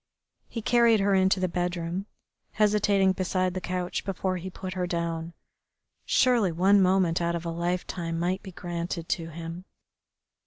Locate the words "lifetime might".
7.51-8.41